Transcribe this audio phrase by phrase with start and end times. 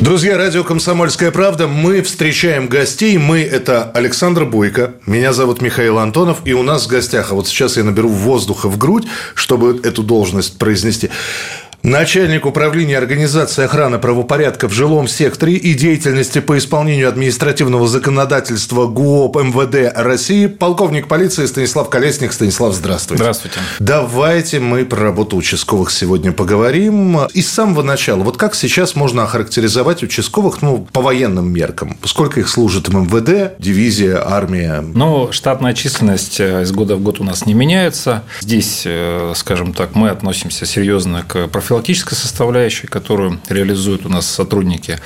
[0.00, 1.68] Друзья, радио «Комсомольская правда».
[1.68, 3.16] Мы встречаем гостей.
[3.16, 4.94] Мы– это Александр Бойко.
[5.06, 6.38] Меня зовут Михаил Антонов.
[6.44, 10.02] И у нас в гостях, а вот сейчас я наберу воздуха в грудь, чтобы эту
[10.02, 11.10] должность произнести.
[11.84, 19.36] Начальник управления организации охраны правопорядка в жилом секторе и деятельности по исполнению административного законодательства ГУОП
[19.42, 22.32] МВД России, полковник полиции Станислав Колесник.
[22.32, 23.22] Станислав, здравствуйте.
[23.22, 23.60] Здравствуйте.
[23.80, 27.18] Давайте мы про работу участковых сегодня поговорим.
[27.34, 31.98] И с самого начала, вот как сейчас можно охарактеризовать участковых, ну, по военным меркам?
[32.04, 34.80] Сколько их служит МВД, дивизия, армия?
[34.80, 38.22] Ну, штатная численность э, из года в год у нас не меняется.
[38.40, 44.26] Здесь, э, скажем так, мы относимся серьезно к профилактике профилактической составляющей, которую реализуют у нас
[44.26, 44.98] сотрудники.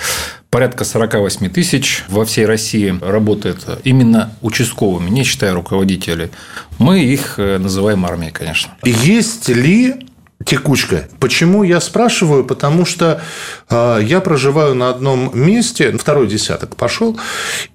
[0.51, 6.31] Порядка 48 тысяч во всей России работает именно участковыми, не считая руководителей.
[6.79, 8.73] Мы их э, называем армией, конечно.
[8.85, 10.08] Есть ли
[10.45, 11.09] текучка.
[11.19, 12.45] Почему я спрашиваю?
[12.45, 13.21] Потому что
[13.69, 17.19] э, я проживаю на одном месте, второй десяток пошел,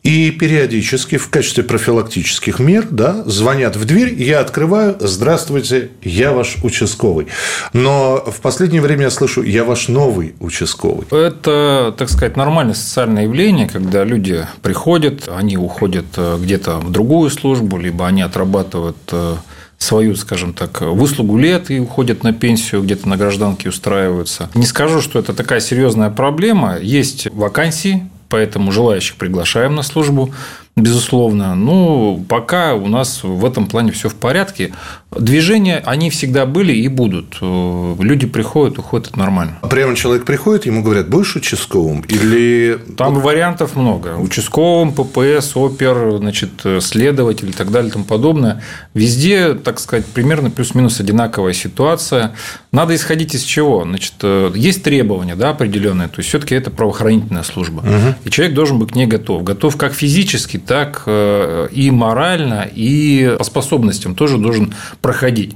[0.02, 6.58] и периодически в качестве профилактических мер да, звонят в дверь, я открываю, здравствуйте, я ваш
[6.64, 7.28] участковый.
[7.73, 11.06] Но в последнее время я слышу, я ваш новый участковый.
[11.11, 17.30] Это, так сказать, нормальное социальное явление, когда люди приходят, они уходят э, где-то в другую
[17.30, 19.36] службу, либо они отрабатывают э,
[19.84, 24.50] свою, скажем так, выслугу лет и уходят на пенсию, где-то на гражданке устраиваются.
[24.56, 26.78] Не скажу, что это такая серьезная проблема.
[26.80, 30.34] Есть вакансии, поэтому желающих приглашаем на службу
[30.76, 31.56] безусловно.
[31.56, 34.74] Ну, пока у нас в этом плане все в порядке.
[35.12, 37.38] Движения, они всегда были и будут.
[37.42, 39.59] Люди приходят, уходят, это нормально.
[39.62, 42.02] А прямо человек приходит, ему говорят, будешь участковым?
[42.02, 42.80] Или...
[42.97, 44.18] Там вариантов много.
[44.18, 46.50] Участковым, ППС, опер, значит,
[46.80, 48.64] следователь и так далее и тому подобное.
[48.96, 52.34] Везде, так сказать, примерно плюс-минус одинаковая ситуация.
[52.72, 53.84] Надо исходить из чего?
[53.84, 54.16] Значит,
[54.56, 57.81] есть требования да, определенные, то есть все-таки это правоохранительная служба.
[57.81, 58.16] Угу.
[58.26, 59.44] И человек должен быть к ней готов.
[59.44, 65.56] Готов как физически, так э, и морально, и по способностям тоже должен проходить.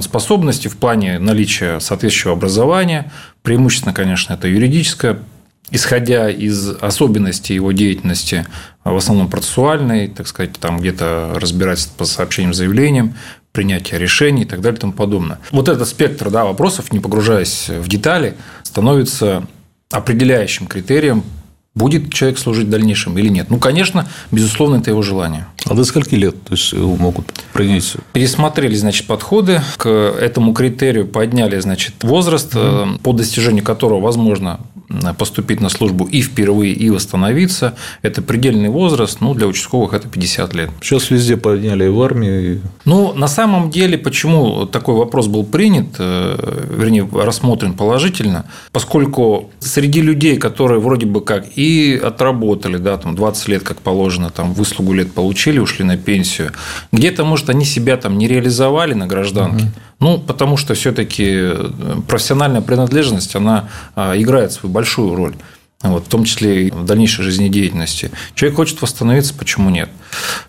[0.00, 3.10] Способности в плане наличия соответствующего образования,
[3.42, 5.18] преимущественно, конечно, это юридическое,
[5.70, 8.46] исходя из особенностей его деятельности,
[8.84, 13.14] в основном процессуальной, так сказать, там где-то разбирательство по сообщениям, заявлениям,
[13.52, 15.38] принятие решений и так далее и тому подобное.
[15.50, 19.46] Вот этот спектр да, вопросов, не погружаясь в детали, становится
[19.90, 21.24] определяющим критерием
[21.78, 23.50] будет человек служить в дальнейшем или нет.
[23.50, 25.46] Ну, конечно, безусловно, это его желание.
[25.64, 27.96] А до скольки лет то есть, его могут принять?
[28.12, 34.60] Пересмотрели, значит, подходы к этому критерию, подняли, значит, возраст, mm по достижению которого возможно
[35.18, 37.74] поступить на службу и впервые, и восстановиться.
[38.02, 40.70] Это предельный возраст, ну, для участковых это 50 лет.
[40.80, 42.60] Сейчас везде подняли в армии.
[42.84, 50.00] Ну, на самом деле, почему такой вопрос был принят, э, вернее, рассмотрен положительно, поскольку среди
[50.00, 51.67] людей, которые вроде бы как и
[52.02, 56.52] отработали, да, там 20 лет, как положено, там выслугу лет получили, ушли на пенсию,
[56.92, 59.72] где-то, может, они себя там не реализовали на гражданке, угу.
[60.00, 61.70] ну, потому что все-таки э,
[62.06, 65.34] профессиональная принадлежность, она а, играет свою большую роль.
[65.82, 68.10] Вот, в том числе и в дальнейшей жизнедеятельности.
[68.34, 69.88] Человек хочет восстановиться, почему нет?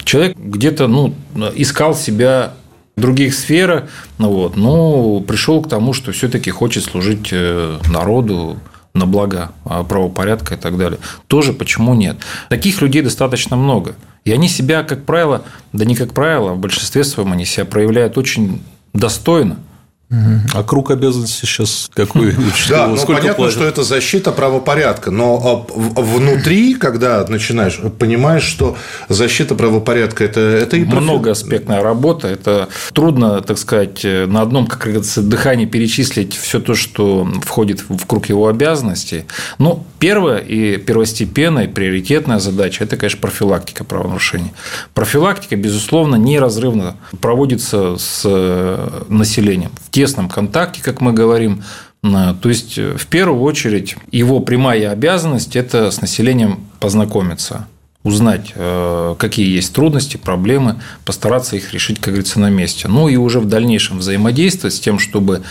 [0.03, 1.13] Человек где-то ну,
[1.56, 2.53] искал себя
[3.00, 3.84] в других сферах,
[4.18, 8.57] ну, вот, но пришел к тому, что все-таки хочет служить э, народу,
[8.94, 11.00] на благо а, правопорядка и так далее.
[11.27, 12.17] Тоже почему нет?
[12.50, 13.95] Таких людей достаточно много.
[14.25, 17.66] И они себя, как правило, да не как правило, а в большинстве своем они себя
[17.66, 18.61] проявляют очень
[18.94, 19.57] достойно.
[20.11, 22.35] А круг обязанностей сейчас какой?
[22.69, 23.53] Да, ну понятно, платят?
[23.53, 28.75] что это защита правопорядка, но а, внутри, когда начинаешь, понимаешь, что
[29.07, 35.21] защита правопорядка это, это и многоаспектная работа, это трудно, так сказать, на одном, как говорится,
[35.21, 39.25] дыхании перечислить все то, что входит в круг его обязанностей.
[39.59, 44.53] Но первая и первостепенная, и приоритетная задача– это, конечно, профилактика правонарушений.
[44.95, 48.27] Профилактика, безусловно, неразрывно проводится с
[49.07, 51.63] населением в тесном контакте, как мы говорим.
[52.01, 57.68] То есть, в первую очередь, его прямая обязанность– это с населением познакомиться,
[58.04, 62.88] узнать, э, какие есть трудности, проблемы, постараться их решить, как говорится, на месте.
[62.88, 65.44] Ну и уже в дальнейшем взаимодействовать с тем, чтобы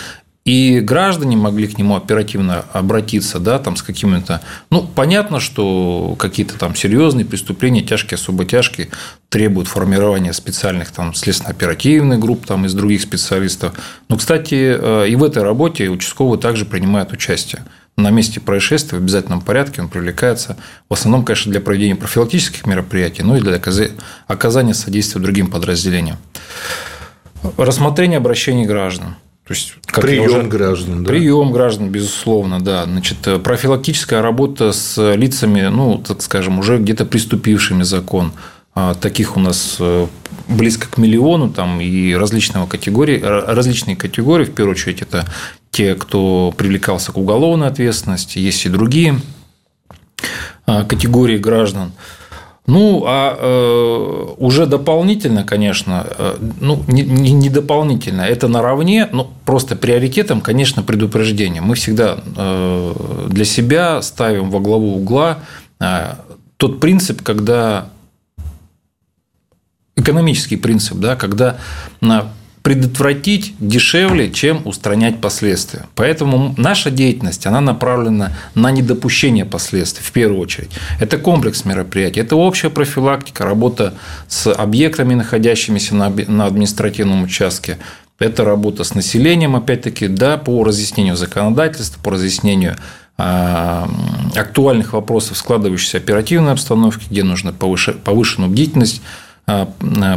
[0.49, 4.41] и граждане могли к нему оперативно обратиться, да, там с какими-то,
[4.71, 8.89] ну, понятно, что какие-то там серьезные преступления, тяжкие, особо тяжкие,
[9.29, 13.75] требуют формирования специальных там следственно-оперативных групп там из других специалистов.
[14.09, 17.65] Но, кстати, э, и в этой работе участковый также принимает участие
[17.99, 20.57] на месте происшествия в обязательном порядке он привлекается
[20.89, 23.61] в основном, конечно, для проведения профилактических мероприятий, но и для
[24.27, 26.17] оказания содействия другим подразделениям.
[27.59, 29.17] Рассмотрение обращений граждан.
[29.49, 30.43] То есть, как прием уже...
[30.43, 31.09] граждан, да?
[31.09, 32.85] Прием граждан, безусловно, да.
[32.85, 38.33] Значит, профилактическая работа с лицами, ну, так скажем, уже где-то приступившими закон.
[38.75, 40.07] А, таких у нас э,
[40.49, 45.25] близко к миллиону, там и различного категории, различные категории, в первую очередь, это
[45.71, 49.19] те, кто привлекался к уголовной ответственности, есть и другие
[50.67, 51.93] а, категории граждан.
[52.69, 59.75] Ну, а э, уже дополнительно, конечно, э, ну, не, не дополнительно, это наравне, но просто
[59.75, 61.63] приоритетом, конечно, предупреждение.
[61.63, 65.39] Мы всегда э, для себя ставим во главу угла
[65.81, 66.17] э,
[66.59, 67.89] тот принцип, когда
[69.97, 71.57] экономический принцип, да, когда
[72.69, 75.87] предотвратить дешевле, чем устранять последствия.
[75.95, 80.69] Поэтому наша деятельность, она направлена на недопущение последствий в первую очередь.
[81.01, 83.95] Это комплекс мероприятий, это общая профилактика, работа
[84.29, 87.79] с объектами, находящимися на административном участке,
[88.19, 92.77] это работа с населением, опять-таки, да, по разъяснению законодательства, по разъяснению
[93.17, 93.89] а,
[94.37, 99.01] актуальных вопросов складывающейся оперативной обстановки, где нужно повышенную бдительность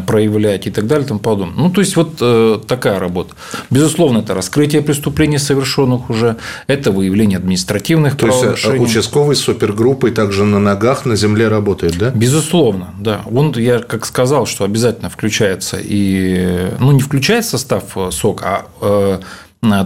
[0.06, 1.56] проявлять и так далее и тому подобное.
[1.56, 3.34] Ну, то есть, вот э, такая работа.
[3.70, 6.38] Безусловно, это раскрытие преступлений, совершенных уже,
[6.68, 8.78] это выявление административных то правонарушений.
[8.78, 12.10] То есть, участковый супергруппой также на ногах, на земле работает, да?
[12.10, 13.22] Безусловно, да.
[13.32, 18.82] Он, я как сказал, что обязательно включается и, ну, не включается состав СОК, а э,
[18.82, 19.20] а,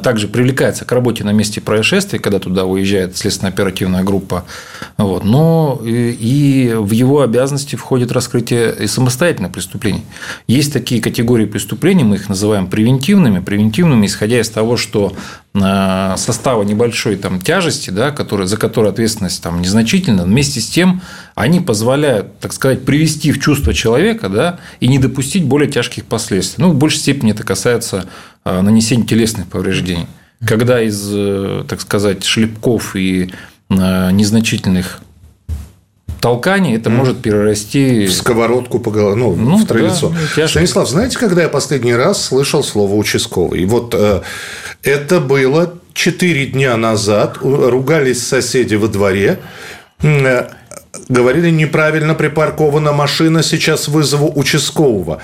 [0.01, 4.45] также привлекается к работе на месте происшествия, когда туда уезжает следственно-оперативная группа.
[4.97, 5.25] Вот.
[5.25, 10.05] Но и в его обязанности входит раскрытие и самостоятельных преступлений.
[10.47, 13.39] Есть такие категории преступлений, мы их называем превентивными.
[13.39, 15.13] Превентивными, исходя из того, что
[15.57, 21.01] а, состава небольшой там, тяжести, да, который, за которую ответственность там, незначительна, вместе с тем
[21.33, 26.61] они позволяют, так сказать, привести в чувство человека да, и не допустить более тяжких последствий.
[26.61, 28.07] Ну, в большей степени это касается а,
[28.45, 30.07] нанесения телесных повреждений.
[30.45, 33.31] Когда из, э, так сказать, шлепков и
[33.69, 34.99] а, незначительных
[36.21, 36.93] толканий это mm.
[36.93, 38.05] может перерасти...
[38.05, 40.15] В сковородку по голове, ну, ну в традицию.
[40.35, 43.65] Да, Станислав, знаете, когда я последний раз слышал слово «участковый»?
[43.65, 44.21] Вот э,
[44.83, 47.37] это было четыре дня назад.
[47.41, 49.39] Ругались соседи во дворе.
[51.07, 55.21] Э, говорили, неправильно припаркована машина, сейчас вызову участкового.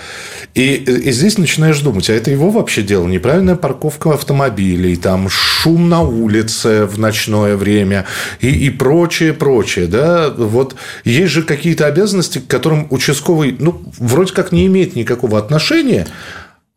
[0.53, 3.07] И, и здесь начинаешь думать, а это его вообще дело?
[3.07, 8.05] Неправильная парковка автомобилей, там шум на улице в ночное время
[8.41, 9.87] и, и прочее, прочее.
[9.87, 10.29] Да?
[10.29, 10.75] Вот
[11.05, 16.07] есть же какие-то обязанности, к которым участковый ну, вроде как не имеет никакого отношения,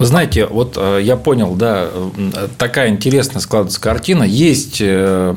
[0.01, 1.89] вы знаете, вот э, я понял, да,
[2.59, 4.25] такая интересная складывается картина.
[4.25, 5.37] Есть, э,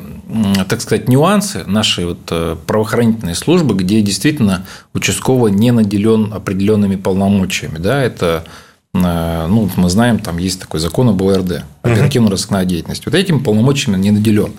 [0.67, 7.77] так сказать, нюансы нашей вот э, правоохранительной службы, где действительно участковый не наделен определенными полномочиями.
[7.77, 8.45] Да, это
[8.93, 13.05] ну, мы знаем, там есть такой закон об ОРД, оперативно-розыскная деятельность.
[13.05, 14.53] Вот этим полномочиями не наделен.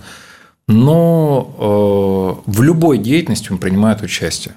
[0.69, 4.55] Но в любой деятельности он принимает участие.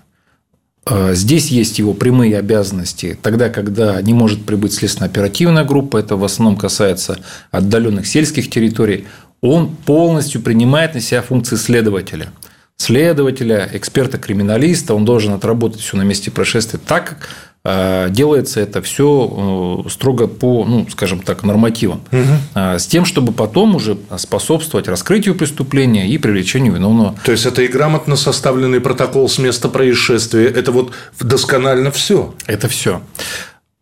[0.94, 3.18] А, здесь есть его прямые обязанности.
[3.22, 7.18] Тогда, когда не может прибыть следственно-оперативная группа, это в основном касается
[7.50, 9.06] отдаленных сельских территорий,
[9.40, 12.34] он полностью принимает на себя функции следователя.
[12.76, 17.30] Следователя, эксперта-криминалиста, он должен отработать все на месте происшествия так, как
[17.64, 22.24] делается это все э, строго по, ну, скажем так, нормативам, угу.
[22.56, 27.16] с тем, чтобы потом уже способствовать раскрытию преступления и привлечению виновного.
[27.24, 32.34] То есть это и грамотно составленный протокол с места происшествия, это вот досконально все.
[32.48, 33.02] Это все.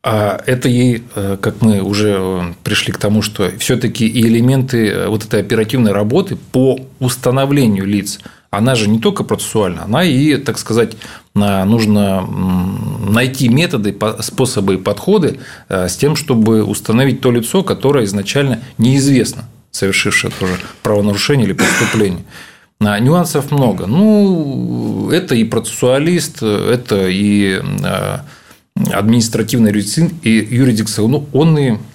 [0.02, 5.08] А это и, э, как мы уже э, пришли к тому, что все-таки и элементы
[5.08, 8.20] вот этой оперативной работы по установлению лиц–
[8.52, 10.98] она же не только процессуальна, она и, так сказать,
[11.36, 12.28] нужно
[13.10, 19.46] найти методы, способы и подходы э, с тем, чтобы установить то лицо, которое изначально неизвестно,
[19.72, 20.54] совершившее тоже
[20.84, 22.24] правонарушение или преступление.
[22.80, 23.88] Нюансов много.
[23.88, 28.18] Ну, это и процессуалист, это и э,
[28.92, 31.28] административной юрисдикции, ну,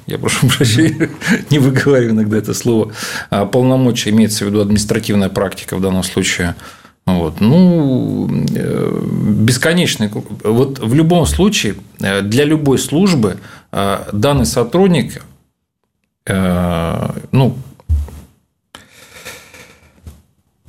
[0.07, 1.11] я прошу прощения,
[1.51, 2.93] не выговариваю иногда это слово,
[3.31, 6.55] а полномочия имеется в виду административная практика в данном случае.
[7.07, 7.41] Вот.
[7.41, 9.03] Ну, э,
[9.41, 10.11] бесконечный.
[10.43, 13.37] Вот в любом случае, э, для любой службы
[13.73, 15.23] э, данный сотрудник,
[16.27, 17.59] ну,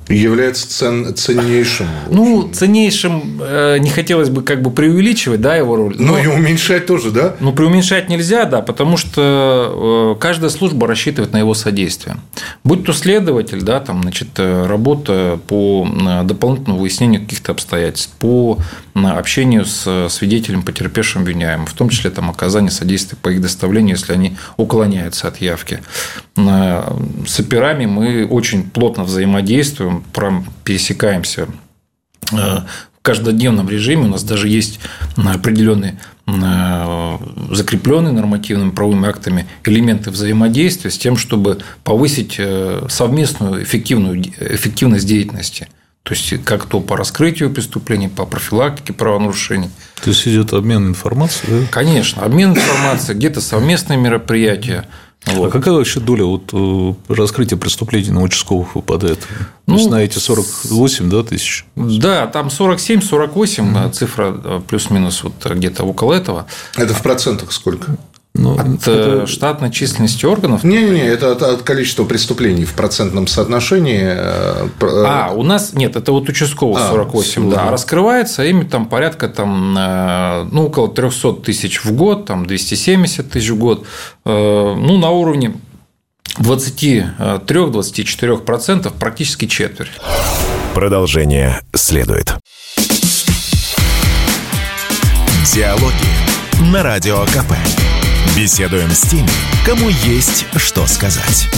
[0.08, 1.86] Является цен, ценнейшим.
[2.08, 5.96] Ну, ценнейшим э, не хотелось бы как бы преувеличивать, да, его роль.
[5.98, 7.34] Но, но и уменьшать тоже, да?
[7.40, 12.18] Ну, преуменьшать нельзя, да, потому что э, каждая служба рассчитывает на его содействие.
[12.62, 18.58] Будь то следователь, да, там, значит, э, работа по э, дополнительному выяснению каких-то обстоятельств, по
[19.04, 24.12] общению с свидетелем, потерпевшим обвиняемым, в том числе там, оказание содействия по их доставлению, если
[24.12, 25.82] они уклоняются от явки.
[26.34, 31.48] С операми мы очень плотно взаимодействуем, прям пересекаемся
[32.32, 34.04] э, в каждодневном режиме.
[34.04, 34.80] У нас даже есть
[35.16, 37.18] определенные э,
[37.50, 45.68] закрепленные нормативными правовыми актами элементы взаимодействия с тем, чтобы повысить э, совместную эффективную, эффективность деятельности.
[46.06, 49.70] То есть, как то по раскрытию преступлений, по профилактике правонарушений.
[50.00, 51.62] То есть, идет обмен информацией?
[51.62, 51.66] Да?
[51.68, 52.22] Конечно.
[52.22, 54.86] Обмен информацией, где-то совместные мероприятия.
[55.24, 55.48] Вот.
[55.48, 59.18] А какая вообще доля вот э, раскрытия преступлений на участковых выпадает?
[59.66, 61.66] Ну, на эти 48 да, тысяч?
[61.74, 66.46] Да, там 47-48 mm цифра э, плюс-минус вот где-то около этого.
[66.76, 67.96] Это в процентах сколько?
[68.38, 69.26] Ну, от э, это...
[69.26, 70.64] штатной численности органов?
[70.64, 74.02] Не-не-не, это от, от количества преступлений в процентном соотношении.
[74.02, 77.68] Э, а, у нас нет, это вот участковых а, 48, да.
[77.68, 79.72] А раскрывается ими там порядка там,
[80.52, 83.86] ну, около 300 тысяч в год, там 270 тысяч в год.
[84.24, 85.54] Ну, на уровне
[86.38, 89.92] 23-24%, практически четверть.
[90.74, 92.34] Продолжение следует.
[95.54, 97.52] Диалоги на Радио КП.
[98.34, 99.28] Беседуем с теми,
[99.66, 101.48] кому есть что сказать.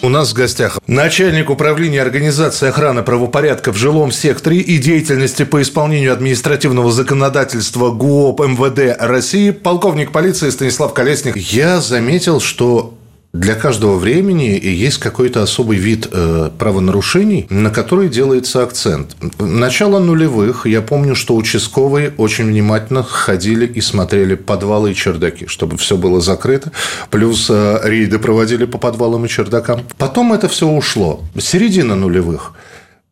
[0.00, 5.62] У нас в гостях начальник управления организации охраны правопорядка в жилом секторе и деятельности по
[5.62, 11.36] исполнению административного законодательства ГУОП МВД России, полковник полиции Станислав Колесник.
[11.36, 12.94] Я заметил, что
[13.34, 19.16] для каждого времени есть какой-то особый вид э, правонарушений, на который делается акцент.
[19.40, 25.76] Начало нулевых, я помню, что участковые очень внимательно ходили и смотрели подвалы и чердаки, чтобы
[25.78, 26.70] все было закрыто.
[27.10, 29.80] Плюс э, рейды проводили по подвалам и чердакам.
[29.98, 31.24] Потом это все ушло.
[31.36, 32.52] Середина нулевых.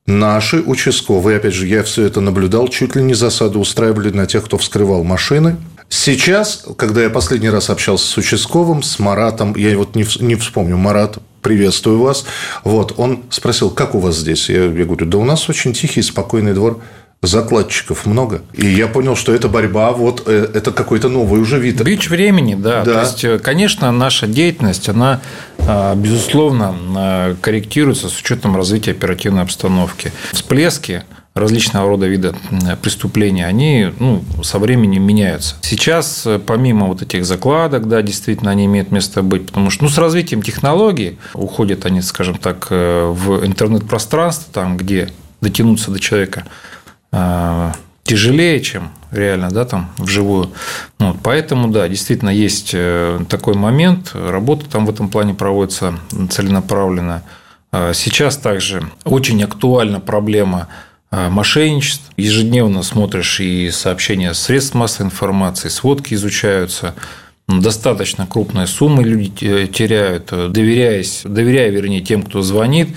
[0.07, 4.45] Наши участковые, опять же, я все это наблюдал, чуть ли не засады устраивали на тех,
[4.45, 5.57] кто вскрывал машины,
[5.95, 10.79] Сейчас, когда я последний раз общался с участковым, с Маратом, я вот не, не вспомню,
[10.79, 12.25] Марат, приветствую вас.
[12.65, 14.49] Вот, он спросил, как у вас здесь?
[14.49, 16.81] Я, я говорю, да у нас очень тихий, спокойный двор
[17.21, 18.41] закладчиков много.
[18.55, 21.83] И я понял, что это борьба, вот э, это какой-то новый уже вид.
[21.83, 22.85] Бич времени, да.
[22.85, 22.95] да.
[22.95, 25.21] То есть, э, конечно, наша деятельность, она,
[25.59, 30.11] а, безусловно, корректируется с учетом развития оперативной обстановки.
[30.33, 31.05] Всплески
[31.35, 32.35] различного рода вида
[32.83, 35.57] преступления, они ну, со временем меняются.
[35.63, 39.91] Сейчас, э, помимо вот этих закладок, да, действительно, они имеют место быть, потому что ну,
[39.91, 45.11] с развитием технологий уходят они, скажем так, э, в интернет-пространство, там, где
[45.41, 46.45] дотянуться до человека
[47.13, 47.73] э,
[48.05, 50.51] тяжелее, чем реально, да, там, вживую.
[50.99, 52.75] Ну, поэтому, да, действительно, есть
[53.29, 55.95] такой момент, работа там в этом плане проводится
[56.31, 57.23] целенаправленно.
[57.93, 60.69] Сейчас также очень актуальна проблема
[61.13, 62.11] мошенничеств.
[62.17, 66.95] Ежедневно смотришь и сообщения средств массовой информации, сводки изучаются.
[67.49, 72.89] Достаточно крупные суммы люди теряют, доверяясь, доверяя, вернее, тем, кто звонит.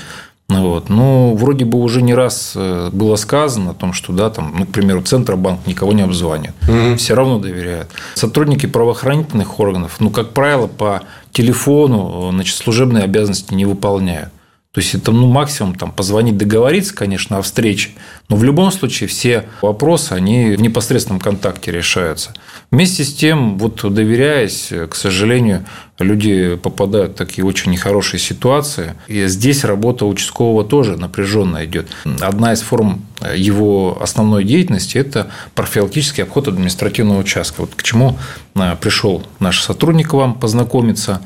[0.48, 0.89] Вот.
[0.89, 4.65] Ну, вроде бы уже не раз э, было сказано о том, что, да, там, ну,
[4.65, 6.53] к примеру, Центробанк никого не обзванивает.
[6.67, 6.98] Угу.
[6.98, 7.89] Все равно доверяют.
[8.13, 14.29] Сотрудники правоохранительных органов, ну, как правило, по телефону значит, служебные обязанности не выполняют.
[14.75, 17.91] То есть это ну, максимум там, позвонить, договориться, конечно, о встрече.
[18.27, 22.34] Но в любом случае все вопросы, они в непосредственном контакте решаются.
[22.72, 25.65] Вместе с тем, вот доверяясь, к сожалению,
[25.98, 28.96] люди попадают в такие очень нехорошие ситуации.
[29.08, 31.88] И здесь работа участкового тоже напряженная идет.
[32.20, 37.62] Одна из форм его основной деятельности– это профилактический обход административного участка.
[37.62, 38.17] Вот к чему
[38.55, 41.22] а, пришел наш сотрудник вам познакомиться.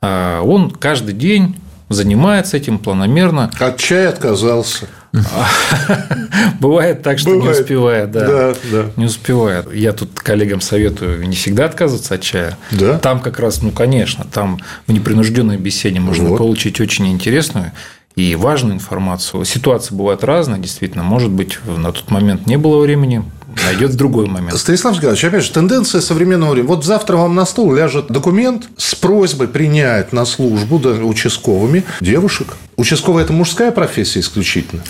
[0.00, 1.56] А, он каждый день
[1.92, 3.50] занимается этим планомерно.
[3.58, 4.86] От чая отказался.
[6.60, 7.44] Бывает так, что Бывает.
[7.44, 8.26] не успевает, да.
[8.26, 8.84] Да, да.
[8.96, 9.72] Не успевает.
[9.74, 12.56] Я тут коллегам советую не всегда отказываться от чая.
[12.70, 12.98] Да.
[12.98, 16.38] Там как раз, ну, конечно, там в непринужденной беседе можно вот.
[16.38, 17.72] получить очень интересную
[18.16, 19.44] и важную информацию.
[19.44, 21.02] Ситуации бывают разные, действительно.
[21.02, 23.22] Может быть, на тот момент не было времени,
[23.64, 24.58] найдет другой момент.
[24.58, 26.68] Станислав Николаевич, опять же, тенденция современного времени.
[26.68, 32.56] Вот завтра вам на стол ляжет документ с просьбой принять на службу да, участковыми девушек.
[32.76, 34.82] Участковая– это мужская профессия исключительно?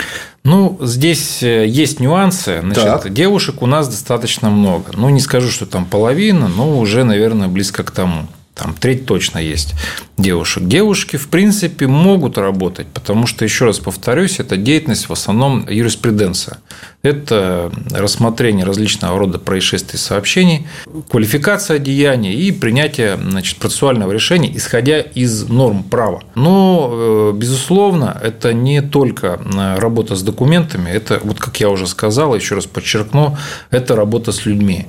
[0.45, 2.61] Ну, здесь э, есть нюансы.
[2.61, 3.13] Значит, так.
[3.13, 4.93] девушек у нас достаточно много.
[4.95, 8.29] Ну, не скажу, что там половина, но уже, наверное, близко к тому.
[8.55, 9.75] Там треть точно есть
[10.19, 10.65] девушек.
[10.65, 16.59] Девушки, в принципе, могут работать, потому что, еще раз повторюсь, это деятельность в основном юриспруденция.
[17.03, 20.67] Это рассмотрение различного рода происшествий сообщений,
[21.09, 26.23] квалификация деяния и принятие значит, процессуального решения, исходя из норм права.
[26.35, 31.87] Но, э, безусловно, это не только э, работа с документами, это, вот как я уже
[31.87, 33.37] сказал, еще раз подчеркну,
[33.71, 34.87] это работа с людьми.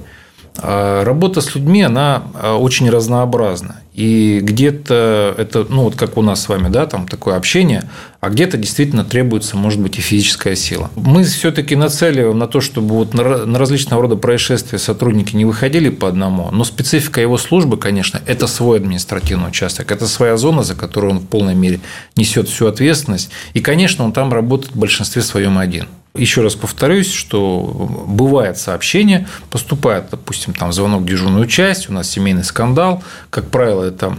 [0.57, 3.77] А работа с людьми, она а, очень разнообразна.
[3.93, 7.89] И где-то это, ну, вот как у нас с вами, да, там такое общение,
[8.21, 10.89] а где-то действительно требуется, может быть, и физическая сила.
[10.95, 16.07] Мы все-таки нацеливаем на то, чтобы вот на различного рода происшествия сотрудники не выходили по
[16.07, 21.13] одному, но специфика его службы, конечно, это свой административный участок, это своя зона, за которую
[21.13, 21.79] он в полной мере
[22.15, 23.29] несет всю ответственность.
[23.53, 25.85] И, конечно, он там работает в большинстве своем один.
[26.15, 32.07] Еще раз повторюсь, что бывает сообщение, поступает, допустим, там звонок в дежурную часть, у нас
[32.07, 34.15] семейный скандал, как правило, это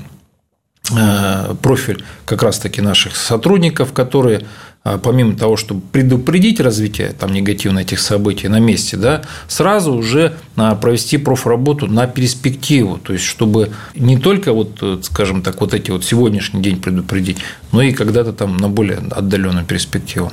[0.90, 4.44] э, профиль как раз-таки наших сотрудников, которые
[4.84, 10.34] э, помимо того, чтобы предупредить развитие там, негативно этих событий на месте, да, сразу уже
[10.56, 15.92] э, провести профработу на перспективу, то есть чтобы не только вот, скажем так, вот эти
[15.92, 17.38] вот сегодняшний день предупредить,
[17.70, 20.32] но и когда-то там на более отдаленную перспективу.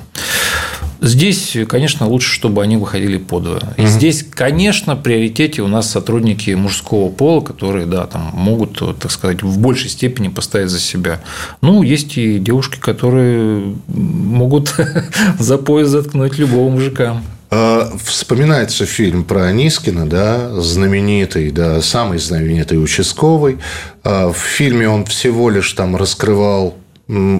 [1.04, 3.62] Здесь, конечно, лучше, чтобы они выходили подвое.
[3.78, 3.88] И угу.
[3.88, 9.42] здесь, конечно, в приоритете у нас сотрудники мужского пола, которые, да, там могут, так сказать,
[9.42, 11.22] в большей степени поставить за себя.
[11.62, 14.76] Ну, есть и девушки, которые могут
[15.40, 17.20] за пояс заткнуть любого мужика.
[17.50, 23.58] А, вспоминается фильм про Анискина, да, знаменитый, да, самый знаменитый участковый.
[24.04, 26.76] А, в фильме он всего лишь там раскрывал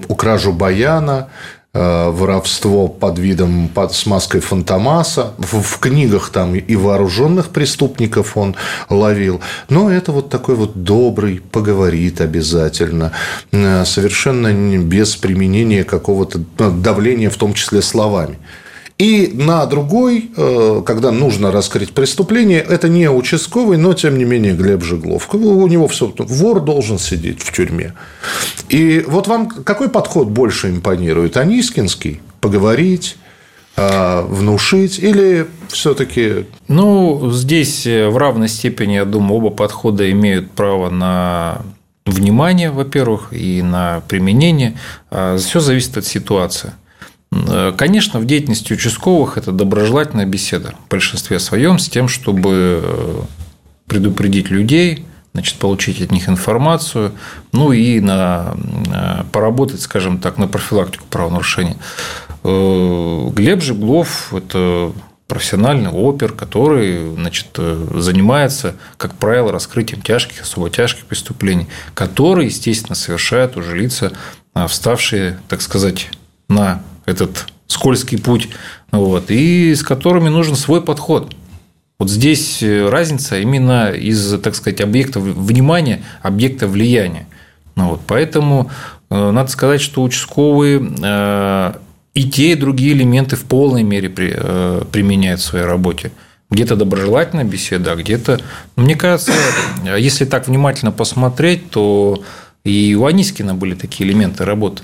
[0.08, 1.28] укражу баяна,
[1.74, 5.32] воровство под видом под, с маской Фантомаса.
[5.38, 8.56] В, в книгах там и вооруженных преступников он
[8.90, 9.40] ловил.
[9.70, 13.12] Но это вот такой вот добрый, поговорит обязательно,
[13.52, 18.38] э, совершенно без применения какого-то ну, давления, в том числе словами.
[19.02, 24.52] И на другой, э, когда нужно раскрыть преступление, это не участковый, но тем не менее
[24.52, 25.28] Глеб Жеглов.
[25.34, 27.94] У него все, вор должен сидеть в тюрьме.
[28.68, 31.36] И вот вам какой подход больше импонирует?
[31.36, 32.20] Анискинский?
[32.40, 33.16] Поговорить?
[33.76, 36.46] Э, внушить или все-таки?
[36.68, 41.62] Ну, здесь в равной степени, я думаю, оба подхода имеют право на
[42.06, 44.78] внимание, во-первых, и на применение.
[45.10, 46.74] Все зависит от ситуации.
[47.32, 53.20] Э, конечно, в деятельности участковых это доброжелательная беседа в большинстве своем с тем, чтобы э,
[53.86, 57.12] предупредить людей, значит, получить от них информацию,
[57.52, 61.76] ну и на, э, поработать, скажем так, на профилактику правонарушений.
[62.44, 64.92] Глеб Жеглов– это
[65.28, 73.56] профессиональный опер, который значит, занимается, как правило, раскрытием тяжких, особо тяжких преступлений, которые, естественно, совершают
[73.56, 74.10] уже лица,
[74.66, 76.10] вставшие, так сказать,
[76.48, 78.48] на этот скользкий путь,
[78.90, 81.34] вот, и с которыми нужен свой подход.
[81.98, 87.26] Вот здесь э, разница именно из, так сказать, объекта внимания, объекта влияния.
[87.76, 88.70] Ну, вот, поэтому
[89.08, 91.72] э, надо сказать, что участковые э,
[92.14, 96.10] и те, и другие элементы в полной мере применяют в своей работе.
[96.50, 98.38] Где-то доброжелательная беседа, а где-то...
[98.76, 99.32] Ну, мне кажется,
[99.96, 102.22] если так внимательно посмотреть, то
[102.64, 104.82] и у Анискина были такие элементы работы.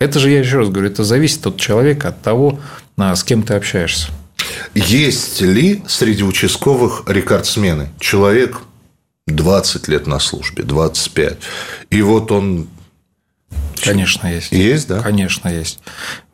[0.00, 2.58] Это же, я еще раз говорю, это зависит от человека, от того,
[2.96, 4.08] с кем ты общаешься.
[4.74, 7.90] Есть ли среди участковых рекордсмены?
[8.00, 8.62] Человек
[9.26, 11.38] 20 лет на службе, 25.
[11.90, 12.68] И вот он
[13.82, 14.52] Конечно, есть.
[14.52, 15.00] Есть, да?
[15.00, 15.80] Конечно, есть.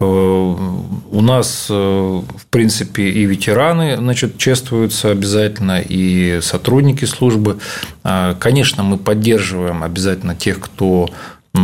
[0.01, 7.59] Э, у нас, э, в принципе, и ветераны значит, чествуются обязательно, и сотрудники службы.
[8.03, 11.09] Э, конечно, мы поддерживаем обязательно тех, кто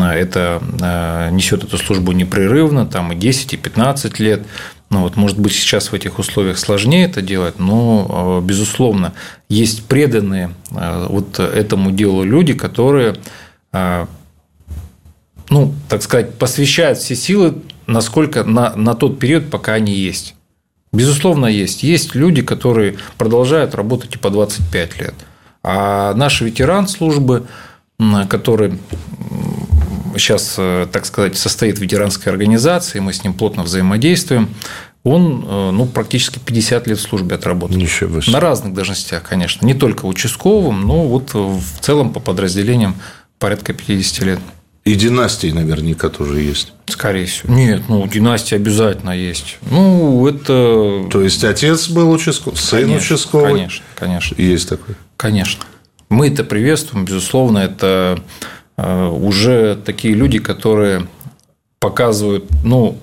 [0.00, 4.46] это э, несет эту службу непрерывно, там и 10, и 15 лет.
[4.90, 9.14] Ну, вот, может быть, сейчас в этих условиях сложнее это делать, но, э, безусловно,
[9.48, 13.16] есть преданные вот этому делу люди, которые,
[13.72, 17.54] ну, так сказать, посвящают все силы,
[17.86, 20.34] насколько на, на тот период, пока они есть.
[20.92, 21.82] Безусловно, есть.
[21.82, 25.14] Есть люди, которые продолжают работать и по 25 лет.
[25.62, 27.46] А наш ветеран службы,
[28.28, 28.78] который
[30.16, 34.54] сейчас, э, так сказать, состоит в ветеранской организации, мы с ним плотно взаимодействуем.
[35.04, 37.76] Он э, ну, практически 50 лет в службе отработал.
[37.76, 38.32] Ничего себе.
[38.32, 39.66] На разных должностях, конечно.
[39.66, 42.94] Не только участковым, но вот в целом по подразделениям
[43.38, 44.38] порядка 50 лет.
[44.84, 46.72] И династии наверняка тоже есть.
[46.86, 47.54] Скорее всего.
[47.54, 49.58] Нет, ну, династия обязательно есть.
[49.70, 51.08] Ну, это...
[51.10, 53.52] То есть, отец был участковый, сын конечно, участковый?
[53.52, 54.34] Конечно, конечно.
[54.42, 54.96] Есть такой?
[55.16, 55.64] Конечно.
[56.08, 58.22] Мы это приветствуем, безусловно, это э,
[59.10, 61.06] уже такие люди, которые
[61.78, 62.98] показывают, ну,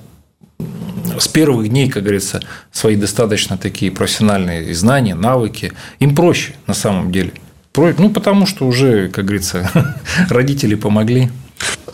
[1.17, 5.71] с первых дней, как говорится, свои достаточно такие профессиональные знания, навыки.
[5.99, 7.33] Им проще на самом деле.
[7.75, 9.69] Ну, потому что уже, как говорится,
[10.29, 11.29] родители помогли.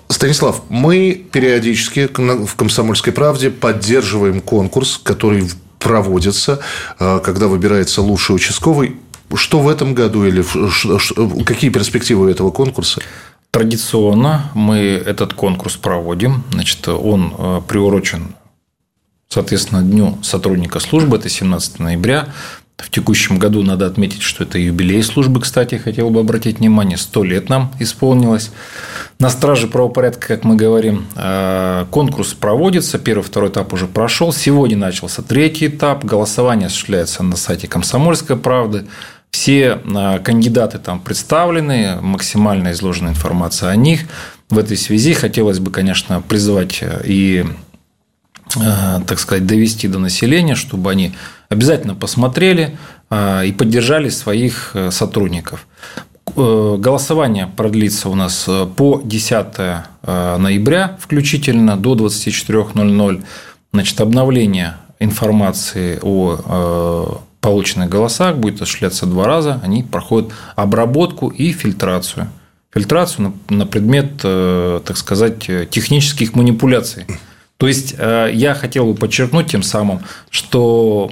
[0.08, 5.48] Станислав, мы периодически в «Комсомольской правде» поддерживаем конкурс, который
[5.80, 6.60] проводится,
[7.00, 8.95] э, когда выбирается лучший участковый.
[9.34, 10.43] Что в этом году или
[11.43, 13.02] какие перспективы этого конкурса?
[13.56, 16.44] Традиционно мы этот конкурс проводим.
[16.52, 18.36] Значит, он э, приурочен,
[19.30, 22.28] соответственно, Дню сотрудника службы, это 17 ноября.
[22.76, 27.24] В текущем году надо отметить, что это юбилей службы, кстати, хотел бы обратить внимание, сто
[27.24, 28.52] лет нам исполнилось.
[29.20, 34.76] На страже правопорядка, как мы говорим, э, конкурс проводится, первый, второй этап уже прошел, сегодня
[34.76, 38.86] начался третий этап, голосование осуществляется на сайте «Комсомольской правды»,
[39.36, 44.06] все э, кандидаты там представлены, максимально изложена информация о них.
[44.50, 47.45] В этой связи хотелось бы, конечно, призвать э, и
[49.08, 51.13] так сказать, довести до населения, чтобы они
[51.50, 52.78] обязательно посмотрели
[53.12, 55.67] и поддержали своих сотрудников.
[56.36, 63.24] Э, голосование продлится у нас э, по 10 э, ноября включительно до 24.00.
[63.71, 69.62] Значит, обновление информации о полученных голосах будет осуществляться два раза.
[69.63, 72.27] Они проходят обработку и фильтрацию.
[72.73, 77.05] Фильтрацию на предмет, так сказать, технических манипуляций.
[77.58, 81.10] То есть, я хотел бы подчеркнуть тем самым, что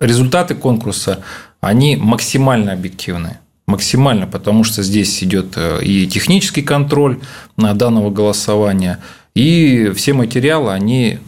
[0.00, 1.20] результаты конкурса,
[1.60, 3.38] они максимально объективны
[3.70, 7.20] максимально, потому что здесь идет э, и технический контроль
[7.56, 8.98] данного голосования,
[9.34, 11.18] и все материалы, они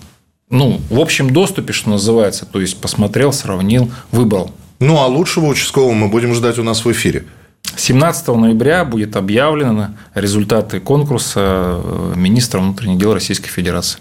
[0.52, 4.52] ну, в общем доступе, что называется, то есть посмотрел, сравнил, выбрал.
[4.80, 7.24] Ну, а лучшего участкового мы будем ждать у нас в эфире.
[7.74, 14.00] 17 ноября будет объявлены результаты конкурса э, министра внутренних дел Российской Федерации.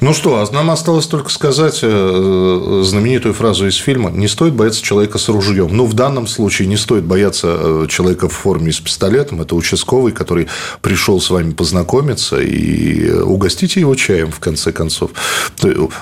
[0.00, 4.82] Ну что, а нам осталось только сказать э, знаменитую фразу из фильма «Не стоит бояться
[4.82, 5.76] человека с ружьем».
[5.76, 9.42] Ну, в данном случае не стоит бояться э, человека в форме с пистолетом.
[9.42, 10.48] Это участковый, который
[10.80, 15.10] пришел с вами познакомиться и угостите его чаем, в конце концов.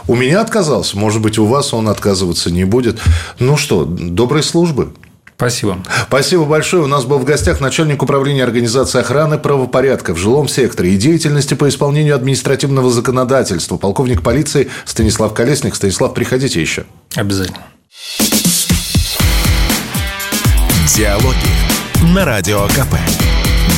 [0.07, 3.01] У меня отказался, может быть, у вас он отказываться не будет.
[3.41, 4.93] Ну что, доброй службы.
[5.39, 5.79] Спасибо.
[6.09, 6.83] Спасибо большое.
[6.83, 11.55] У нас был в гостях начальник управления организации охраны правопорядка в жилом секторе и деятельности
[11.55, 15.77] по исполнению административного законодательства, полковник полиции Станислав Колесник.
[15.77, 16.87] Станислав, приходите еще.
[17.15, 17.63] Обязательно.
[20.97, 22.97] Диалоги на Радио КП.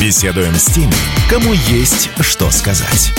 [0.00, 0.94] Беседуем с теми,
[1.28, 3.12] кому есть что сказать.